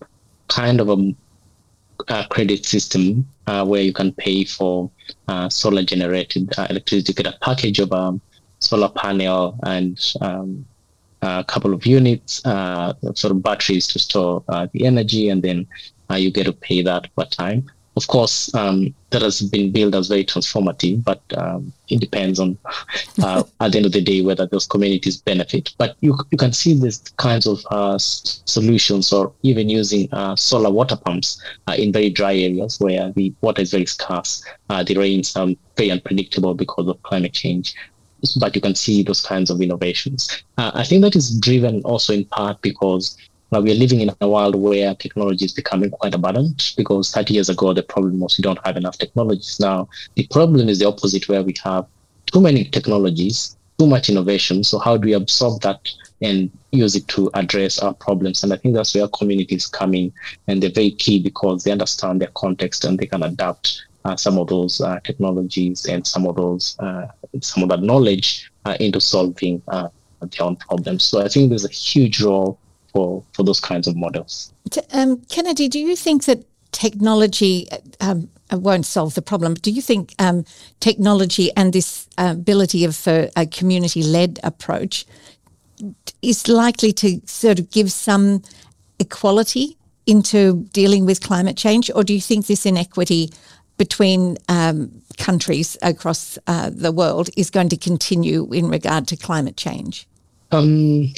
[0.48, 1.14] kind of a
[2.09, 4.90] uh, credit system uh, where you can pay for
[5.28, 7.12] uh, solar generated uh, electricity.
[7.12, 8.20] You get a package of a um,
[8.59, 10.64] solar panel and um,
[11.22, 15.66] a couple of units, uh, sort of batteries to store uh, the energy, and then
[16.14, 20.09] you get to pay that per time of course, um, that has been billed as
[20.09, 22.57] very transformative, but um, it depends on,
[23.22, 25.74] uh, at the end of the day, whether those communities benefit.
[25.76, 30.70] But you, you can see these kinds of uh, solutions or even using uh, solar
[30.70, 34.42] water pumps uh, in very dry areas where the water is very scarce.
[34.70, 37.74] Uh, the rains are very unpredictable because of climate change.
[38.38, 40.44] But you can see those kinds of innovations.
[40.57, 43.16] Uh, I think that is driven also in part because
[43.52, 47.34] now we are living in a world where technology is becoming quite abundant because 30
[47.34, 49.60] years ago the problem was we don't have enough technologies.
[49.60, 51.86] Now the problem is the opposite where we have
[52.24, 54.64] too many technologies, too much innovation.
[54.64, 55.86] So how do we absorb that
[56.22, 58.42] and use it to address our problems?
[58.42, 60.10] And I think that's where communities come in
[60.48, 64.38] and they're very key because they understand their context and they can adapt uh, some
[64.38, 67.06] of those uh, technologies and some of those uh,
[67.42, 69.88] some of that knowledge uh, into solving uh,
[70.22, 71.04] their own problems.
[71.04, 72.58] So I think there's a huge role
[72.92, 74.52] for, for those kinds of models.
[74.92, 77.68] Um, Kennedy, do you think that technology
[78.00, 79.55] um, won't solve the problem?
[79.55, 80.44] Do you think um,
[80.81, 85.07] technology and this ability of uh, a community led approach
[86.22, 88.42] is likely to sort of give some
[88.98, 89.76] equality
[90.07, 91.90] into dealing with climate change?
[91.94, 93.31] Or do you think this inequity
[93.78, 99.57] between um, countries across uh, the world is going to continue in regard to climate
[99.57, 100.07] change?
[100.52, 101.04] Um,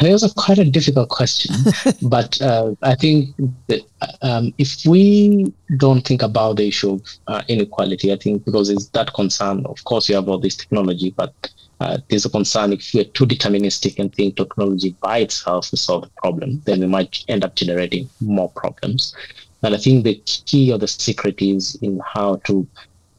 [0.00, 1.54] it was a quite a difficult question,
[2.02, 3.34] but uh, I think
[3.68, 3.82] that
[4.22, 8.88] um, if we don't think about the issue of uh, inequality, I think because it's
[8.88, 9.66] that concern.
[9.66, 11.34] Of course, you have all this technology, but
[11.80, 16.02] uh, there's a concern if we're too deterministic and think technology by itself will solve
[16.02, 19.14] the problem, then we might end up generating more problems.
[19.62, 22.66] And I think the key or the secret is in how to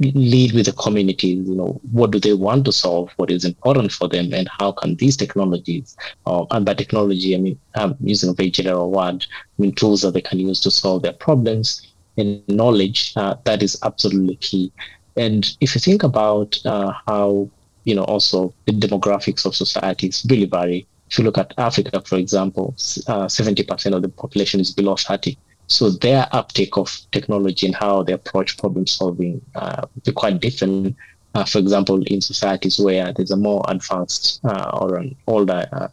[0.02, 3.92] lead with the communities you know what do they want to solve what is important
[3.92, 8.30] for them and how can these technologies uh, and by technology i mean i'm using
[8.30, 11.92] a very general word i mean tools that they can use to solve their problems
[12.18, 14.72] and knowledge uh, that is absolutely key.
[15.18, 17.50] And if you think about uh, how
[17.84, 22.18] you know also the demographics of societies really vary if you look at africa for
[22.18, 25.36] example 70% uh, of the population is below 30
[25.72, 30.96] so their uptake of technology and how they approach problem solving uh, be quite different.
[31.34, 35.88] Uh, for example, in societies where there's a more advanced uh, or an older uh,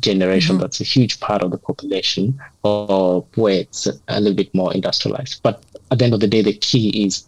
[0.00, 0.62] generation, mm-hmm.
[0.62, 5.40] that's a huge part of the population, or where it's a little bit more industrialized.
[5.42, 7.26] But at the end of the day, the key is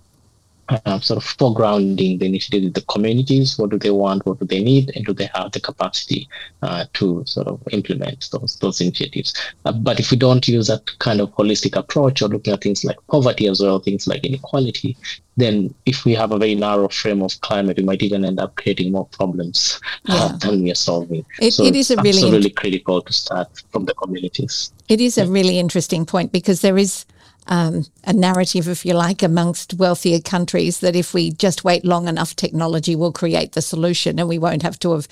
[0.69, 3.59] uh, sort of foregrounding the initiative with the communities.
[3.59, 4.27] What do they want?
[4.27, 4.93] What do they need?
[4.95, 6.29] And do they have the capacity
[6.63, 9.35] uh, to sort of implement those those initiatives?
[9.65, 12.85] Uh, but if we don't use that kind of holistic approach or looking at things
[12.85, 14.97] like poverty as well, things like inequality,
[15.37, 18.57] then if we have a very narrow frame of climate, we might even end up
[18.57, 20.39] creating more problems uh, yeah.
[20.39, 21.25] than we are solving.
[21.41, 24.73] It, so it is a really absolutely critical to start from the communities.
[24.89, 27.05] It is a really interesting point because there is
[27.49, 32.09] um, a narrative, if you like, amongst wealthier countries that if we just wait long
[32.09, 35.09] enough, technology will create the solution and we won't have to have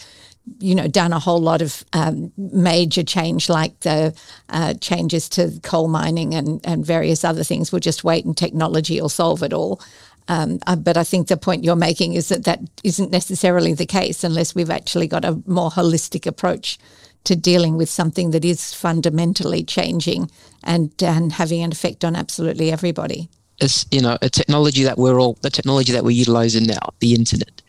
[0.59, 4.15] you know, done a whole lot of um, major change like the
[4.51, 7.73] uh, changes to coal mining and, and various other things.
[7.73, 9.81] We'll just wait and technology will solve it all.
[10.29, 13.87] Um, uh, but I think the point you're making is that that isn't necessarily the
[13.87, 16.79] case unless we've actually got a more holistic approach
[17.25, 20.31] to dealing with something that is fundamentally changing
[20.63, 23.29] and, and having an effect on absolutely everybody.
[23.59, 27.15] It's you know a technology that we're all the technology that we're utilizing now, the
[27.15, 27.63] internet.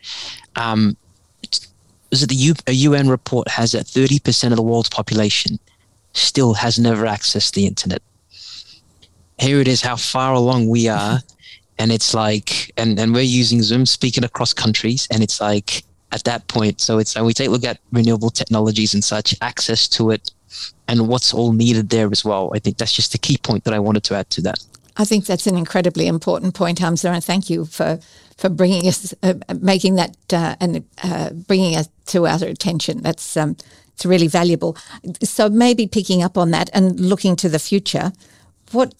[0.56, 0.96] Um,
[2.10, 5.58] is it the U, a UN report has that 30% of the world's population
[6.12, 8.02] still has never accessed the internet.
[9.38, 11.20] Here it is, how far along we are.
[11.78, 15.06] and it's like, and, and we're using Zoom speaking across countries.
[15.10, 16.80] And it's like, at that point.
[16.80, 20.30] So it's and we take a look at renewable technologies and such, access to it,
[20.88, 22.50] and what's all needed there as well.
[22.54, 24.58] I think that's just the key point that I wanted to add to that.
[24.96, 27.98] I think that's an incredibly important point, Hamza, and thank you for
[28.36, 33.02] for bringing us, uh, making that uh, and uh, bringing us to our attention.
[33.02, 33.56] That's um,
[33.94, 34.76] it's really valuable.
[35.22, 38.12] So maybe picking up on that and looking to the future,
[38.72, 38.94] what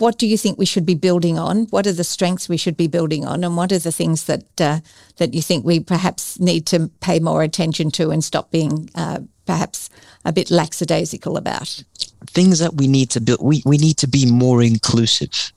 [0.00, 1.66] what do you think we should be building on?
[1.66, 4.60] What are the strengths we should be building on, and what are the things that
[4.60, 4.80] uh,
[5.16, 9.20] that you think we perhaps need to pay more attention to and stop being uh,
[9.46, 9.90] perhaps
[10.24, 11.84] a bit lackadaisical about?
[12.26, 13.40] Things that we need to build.
[13.42, 15.52] We we need to be more inclusive.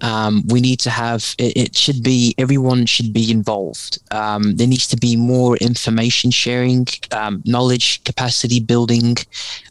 [0.00, 4.66] Um, we need to have it, it, should be everyone should be involved um, there
[4.66, 9.14] needs to be more information sharing um, knowledge capacity building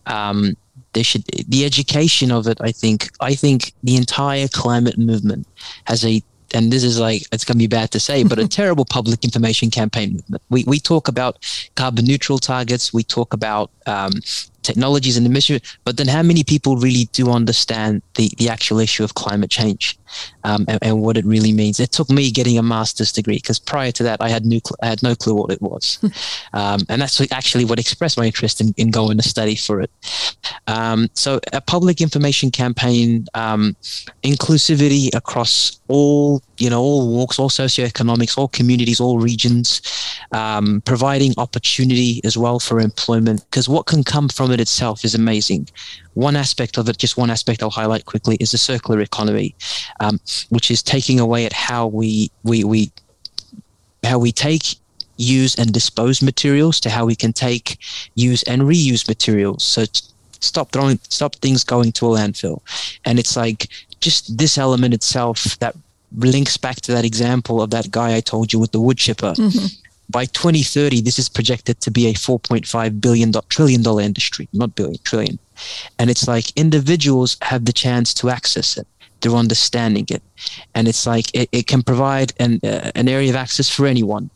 [0.05, 0.55] um,
[0.93, 2.59] There should the education of it.
[2.61, 3.09] I think.
[3.19, 5.47] I think the entire climate movement
[5.85, 6.21] has a
[6.53, 9.23] and this is like it's going to be bad to say, but a terrible public
[9.23, 10.41] information campaign movement.
[10.49, 11.37] We we talk about
[11.75, 12.93] carbon neutral targets.
[12.93, 14.13] We talk about um,
[14.64, 19.03] technologies and emission, but then how many people really do understand the the actual issue
[19.03, 19.97] of climate change
[20.43, 21.80] um, and, and, what it really means?
[21.80, 24.88] It took me getting a master's degree because prior to that, I had no I
[24.88, 25.99] had no clue what it was,
[26.53, 29.91] um, and that's actually what expressed my interest in, in going to study for it.
[30.68, 33.76] Um, so a public information campaign, um,
[34.24, 39.82] inclusivity across all you know all walks, all socioeconomics, all communities, all regions,
[40.32, 43.43] um, providing opportunity as well for employment.
[43.49, 45.68] Because what can come from it itself is amazing.
[46.14, 49.55] One aspect of it, just one aspect I'll highlight quickly, is the circular economy,
[49.99, 52.91] um, which is taking away at how we we we
[54.03, 54.76] how we take
[55.18, 57.78] use and dispose materials to how we can take
[58.16, 59.86] use and reuse materials so
[60.39, 62.59] stop throwing stop things going to a landfill
[63.05, 63.68] and it's like
[63.99, 65.76] just this element itself that
[66.18, 69.34] links back to that example of that guy i told you with the wood chipper
[69.34, 69.66] mm-hmm.
[70.09, 74.97] by 2030 this is projected to be a 4.5 billion trillion dollar industry not billion
[75.03, 75.39] trillion
[75.99, 78.88] and it's like individuals have the chance to access it
[79.22, 80.24] through understanding it
[80.74, 84.30] and it's like it, it can provide an, uh, an area of access for anyone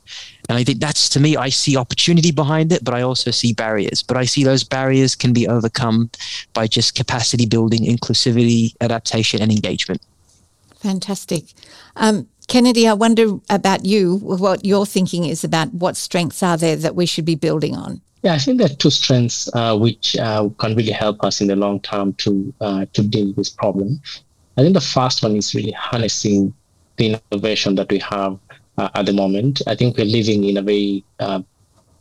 [0.49, 3.53] and I think that's to me, I see opportunity behind it, but I also see
[3.53, 4.03] barriers.
[4.03, 6.09] But I see those barriers can be overcome
[6.53, 10.01] by just capacity building, inclusivity, adaptation, and engagement.
[10.85, 11.45] Fantastic.
[11.95, 16.75] Um, Kennedy, I wonder about you, what your thinking is about what strengths are there
[16.75, 18.01] that we should be building on?
[18.21, 21.47] Yeah, I think there are two strengths uh, which uh, can really help us in
[21.47, 23.99] the long term to uh, to deal with this problem.
[24.57, 26.53] I think the first one is really harnessing
[26.97, 28.37] the innovation that we have
[28.77, 29.63] uh, at the moment.
[29.65, 31.41] I think we're living in a very uh,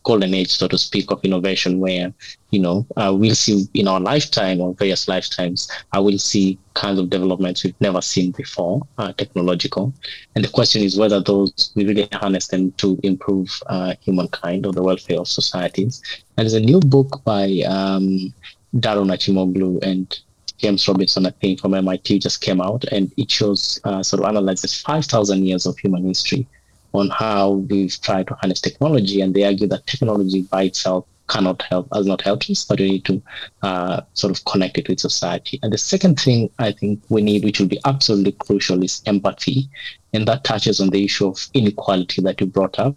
[0.04, 2.12] golden age, so to speak, of innovation where,
[2.50, 7.00] you know, uh, we'll see in our lifetime or various lifetimes, I will see kinds
[7.00, 9.92] of developments we've never seen before, uh, technological.
[10.34, 14.72] And the question is whether those, we really harness them to improve uh, humankind or
[14.72, 16.02] the welfare of societies.
[16.36, 18.32] And there's a new book by um,
[18.76, 20.18] Daron Acemoglu and
[20.58, 24.28] James Robinson, I think, from MIT just came out, and it shows uh, sort of
[24.28, 26.46] analyzes 5,000 years of human history
[26.94, 31.62] on how we've tried to harness technology, and they argue that technology by itself cannot
[31.62, 33.22] help, has not helped us, but we need to
[33.62, 35.58] uh, sort of connect it with society.
[35.62, 39.68] And the second thing I think we need, which will be absolutely crucial, is empathy,
[40.12, 42.96] and that touches on the issue of inequality that you brought up.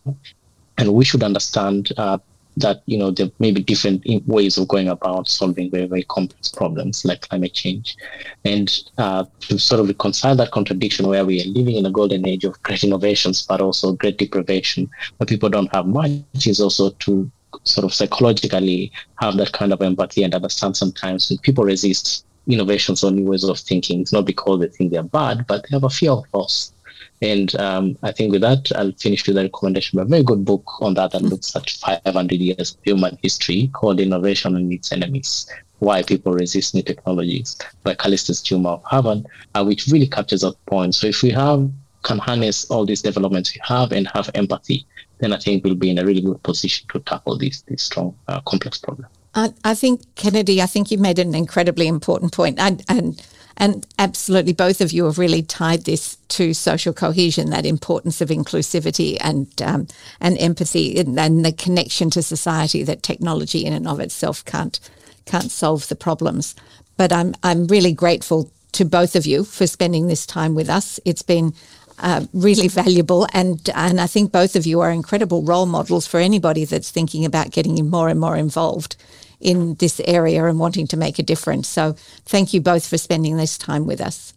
[0.77, 2.19] And we should understand uh,
[2.57, 6.49] that you know there may be different ways of going about solving very very complex
[6.49, 7.95] problems like climate change.
[8.43, 12.27] And uh, to sort of reconcile that contradiction where we are living in a golden
[12.27, 16.89] age of great innovations but also great deprivation where people don't have much is also
[16.89, 17.31] to
[17.63, 23.03] sort of psychologically have that kind of empathy and understand sometimes when people resist innovations
[23.03, 25.83] or new ways of thinking it's not because they think they're bad but they have
[25.83, 26.73] a fear of loss
[27.21, 29.99] and um, I think with that, I'll finish with a recommendation.
[29.99, 33.69] Of a very good book on that that looks at 500 years of human history
[33.73, 35.49] called Innovation and Its Enemies
[35.79, 40.63] Why People Resist New Technologies by Calestous Juma of Harvard, uh, which really captures that
[40.67, 40.93] point.
[40.93, 41.69] So if we have
[42.03, 44.85] can harness all these developments we have and have empathy,
[45.19, 48.15] then I think we'll be in a really good position to tackle these, these strong,
[48.27, 49.11] uh, complex problems.
[49.35, 52.59] I, I, think, Kennedy, I think you made an incredibly important point.
[52.59, 53.21] And, and
[53.57, 58.29] and absolutely, both of you have really tied this to social cohesion, that importance of
[58.29, 59.87] inclusivity and um,
[60.21, 64.79] and empathy, and, and, the connection to society that technology in and of itself can't
[65.25, 66.55] can't solve the problems.
[66.97, 70.99] But I'm I'm really grateful to both of you for spending this time with us.
[71.03, 71.55] It's been
[71.97, 76.19] uh, really valuable, and and I think both of you are incredible role models for
[76.19, 78.97] anybody that's thinking about getting more and more involved
[79.39, 81.67] in this area and wanting to make a difference.
[81.67, 81.93] So
[82.25, 84.33] thank you both for spending this time with us.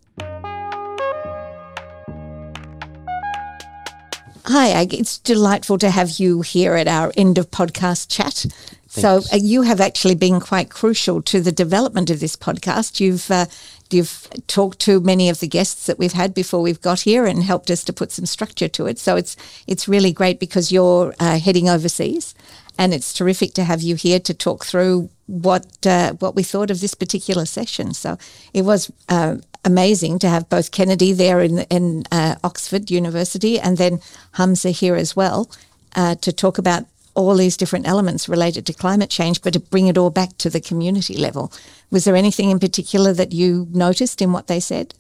[4.46, 8.46] Hi, it's delightful to have you here at our end of podcast chat.
[8.88, 9.26] Thanks.
[9.28, 12.98] So uh, you have actually been quite crucial to the development of this podcast.
[12.98, 13.46] You've uh,
[13.90, 17.44] you've talked to many of the guests that we've had before we've got here and
[17.44, 18.98] helped us to put some structure to it.
[18.98, 19.36] So it's
[19.68, 22.34] it's really great because you're uh, heading overseas
[22.81, 26.70] and it's terrific to have you here to talk through what uh, what we thought
[26.70, 27.93] of this particular session.
[27.93, 28.16] So
[28.55, 33.76] it was uh, amazing to have both Kennedy there in in uh, Oxford University and
[33.76, 34.01] then
[34.33, 35.51] Hamza here as well
[35.95, 39.89] uh, to talk about all these different elements related to climate change, but to bring
[39.89, 41.53] it all back to the community level.
[41.91, 44.95] Was there anything in particular that you noticed in what they said?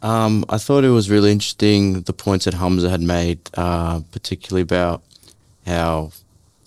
[0.00, 4.62] Um, I thought it was really interesting the points that Hamza had made, uh, particularly
[4.62, 5.02] about
[5.66, 6.12] how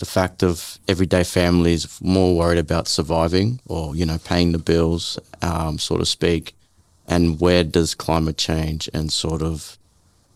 [0.03, 5.17] the fact of everyday families more worried about surviving or you know paying the bills,
[5.41, 6.53] um, so to speak,
[7.07, 9.77] and where does climate change and sort of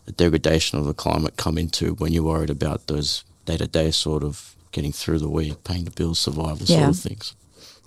[0.06, 3.90] the degradation of the climate come into when you're worried about those day to day
[3.90, 6.78] sort of getting through the week, paying the bills, survival Yeah.
[6.78, 7.34] sort of things.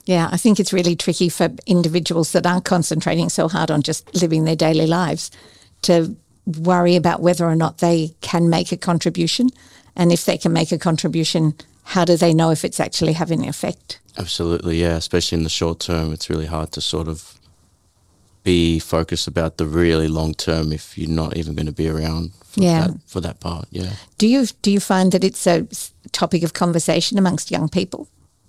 [0.06, 4.04] Yeah, I think it's really tricky for individuals that aren't concentrating so hard on just
[4.22, 5.32] living their daily lives
[5.84, 6.16] to
[6.46, 9.50] worry about whether or not they can make a contribution.
[9.96, 11.54] And if they can make a contribution,
[11.84, 14.00] how do they know if it's actually having an effect?
[14.18, 14.96] Absolutely, yeah.
[14.98, 17.40] Especially in the short term, it's really hard to sort of
[18.44, 22.32] be focused about the really long term if you're not even going to be around
[22.44, 22.88] for Yeah.
[22.88, 23.68] that for that part.
[23.72, 23.92] Yeah.
[24.18, 25.68] Do you do you find that it's a
[26.12, 28.08] topic of conversation amongst young people?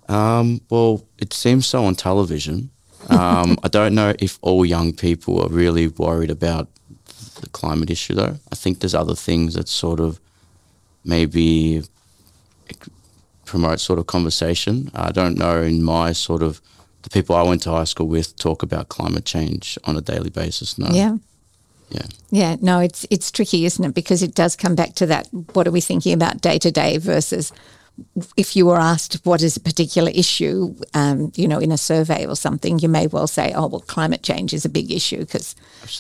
[0.09, 2.71] Um, well, it seems so on television.
[3.09, 6.69] Um, I don't know if all young people are really worried about
[7.41, 8.37] the climate issue, though.
[8.53, 10.19] I think there's other things that sort of
[11.05, 11.83] maybe
[13.53, 14.91] promote sort of conversation.
[14.95, 16.63] I don't know in my sort of
[17.03, 20.31] the people I went to high school with talk about climate change on a daily
[20.31, 20.79] basis.
[20.79, 20.89] No.
[20.91, 21.17] Yeah.
[21.91, 22.07] Yeah.
[22.31, 23.95] Yeah, no, it's it's tricky, isn't it?
[23.95, 25.29] Because it does come back to that.
[25.53, 27.53] What are we thinking about day to day versus
[28.37, 32.27] if you were asked what is a particular issue, um, you know, in a survey
[32.27, 35.55] or something, you may well say, "Oh, well, climate change is a big issue because,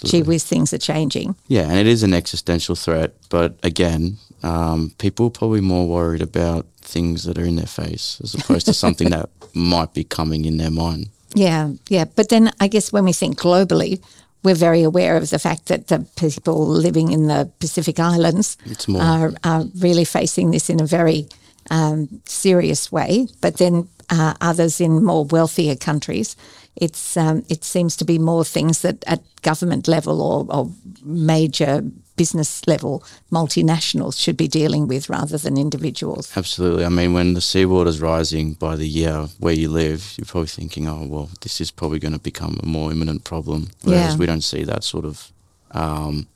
[0.04, 3.10] gee whiz, things are changing." Yeah, and it is an existential threat.
[3.28, 8.20] But again, um, people are probably more worried about things that are in their face
[8.22, 11.08] as opposed to something that might be coming in their mind.
[11.34, 12.04] Yeah, yeah.
[12.04, 14.02] But then I guess when we think globally,
[14.42, 18.56] we're very aware of the fact that the people living in the Pacific Islands
[18.94, 21.28] are, are really facing this in a very
[21.70, 23.28] um, serious way.
[23.40, 26.36] But then uh, others in more wealthier countries,
[26.76, 30.70] it's um, it seems to be more things that at government level or, or
[31.04, 31.82] major
[32.16, 36.32] business level, multinationals should be dealing with rather than individuals.
[36.36, 36.84] Absolutely.
[36.84, 40.88] I mean, when the seawater's rising by the year where you live, you're probably thinking,
[40.88, 43.68] oh, well, this is probably going to become a more imminent problem.
[43.82, 44.18] Whereas Yeah.
[44.18, 45.32] we don't see that sort of
[45.72, 46.26] um,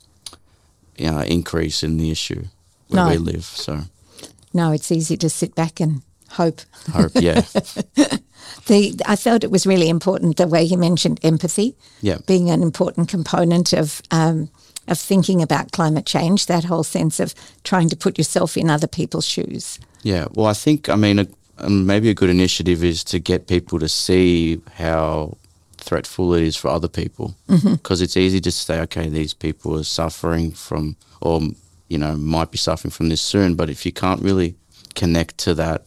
[0.97, 2.43] you know, increase in the issue
[2.87, 3.11] where No.
[3.11, 3.45] we live.
[3.45, 3.81] So,
[4.53, 6.01] No, it's easy to sit back and
[6.31, 6.61] hope.
[6.91, 7.41] hope, yeah.
[8.67, 12.17] The, I felt it was really important the way you mentioned empathy Yeah.
[12.27, 14.49] being an important component of um,
[14.87, 16.45] of thinking about climate change.
[16.45, 17.33] That whole sense of
[17.63, 19.79] trying to put yourself in other people's shoes.
[20.03, 21.27] Yeah, well, I think I mean, a,
[21.59, 25.37] um, maybe a good initiative is to get people to see how
[25.77, 29.83] threatful it is for other people, because it's easy to say, okay, these people are
[29.83, 31.41] suffering from, or
[31.87, 34.55] you know, might be suffering from this soon, but if you can't really
[34.95, 35.85] connect to that,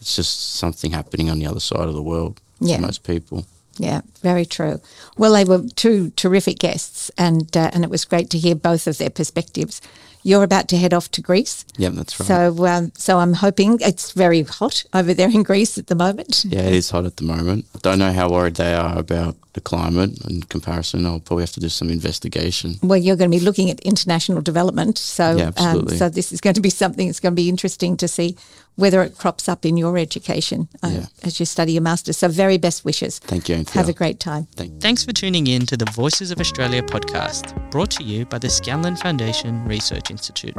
[0.00, 2.76] it's just something happening on the other side of the world Yeah.
[2.76, 3.44] for most people.
[3.78, 4.80] Yeah, very true.
[5.16, 8.86] Well, they were two terrific guests, and uh, and it was great to hear both
[8.86, 9.80] of their perspectives.
[10.22, 12.26] You're about to head off to Greece, Yeah, that's right.
[12.26, 16.44] so um, so I'm hoping it's very hot over there in Greece at the moment.
[16.44, 17.64] yeah, it is hot at the moment.
[17.80, 20.10] Don't know how worried they are about the climate.
[20.28, 22.74] In comparison, I'll probably have to do some investigation.
[22.82, 25.96] Well, you're going to be looking at international development, so Yeah, um, absolutely.
[25.96, 28.36] so this is going to be something that's going to be interesting to see
[28.76, 31.06] whether it crops up in your education uh, Yeah.
[31.22, 32.16] as you study your masters.
[32.18, 33.18] So, very best wishes.
[33.18, 33.74] Thank you, Anthea.
[33.74, 34.46] Have a great time.
[34.56, 38.38] Thank Thanks for tuning in to the Voices of Australia podcast, brought to you by
[38.38, 40.56] the Scanlon Foundation Research Institute.